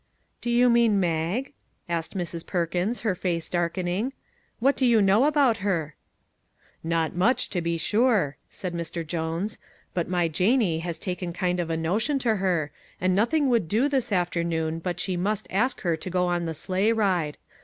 [0.41, 1.53] "Do you mean Mag?"
[1.97, 2.43] asked Mrs.
[2.43, 4.13] Perkins, her face darkening."
[4.59, 5.93] What do you know about her?"
[6.83, 9.05] "Not much, to be sure," said Mr.
[9.05, 9.59] Jones;
[9.93, 13.87] "but my Janie has taken kind of a notion to her, and nothing would do
[13.87, 17.37] this afternoon but she must ask her to go on the sleigh ride.